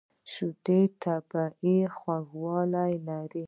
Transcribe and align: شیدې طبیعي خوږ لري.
شیدې 0.31 0.79
طبیعي 1.03 1.77
خوږ 1.97 2.27
لري. 2.73 3.39